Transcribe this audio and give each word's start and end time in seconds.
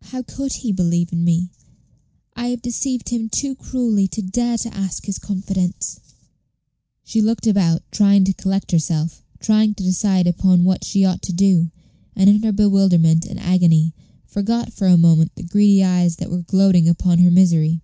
How 0.00 0.22
could 0.22 0.54
he 0.54 0.72
believe 0.72 1.12
in 1.12 1.24
me? 1.26 1.50
I 2.34 2.46
have 2.46 2.62
deceived 2.62 3.10
him 3.10 3.28
too 3.28 3.54
cruelly 3.54 4.08
to 4.08 4.22
dare 4.22 4.56
to 4.56 4.74
ask 4.74 5.04
his 5.04 5.18
confidence." 5.18 6.00
She 7.04 7.20
looked 7.20 7.46
about, 7.46 7.82
trying 7.90 8.24
to 8.24 8.32
collect 8.32 8.70
herself, 8.72 9.22
trying 9.40 9.74
to 9.74 9.84
decide 9.84 10.26
upon 10.26 10.64
what 10.64 10.84
she 10.84 11.04
ought 11.04 11.20
to 11.20 11.34
do, 11.34 11.70
and 12.16 12.30
in 12.30 12.42
her 12.44 12.52
bewilderment 12.52 13.26
and 13.26 13.38
agony 13.38 13.92
forgot 14.24 14.72
for 14.72 14.86
a 14.86 14.96
moment 14.96 15.34
the 15.34 15.42
greedy 15.42 15.84
eyes 15.84 16.16
which 16.18 16.30
were 16.30 16.38
gloating 16.40 16.88
upon 16.88 17.18
her 17.18 17.30
misery. 17.30 17.82